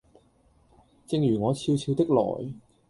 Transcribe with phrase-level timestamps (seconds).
[1.05, 2.53] 正如我悄悄的來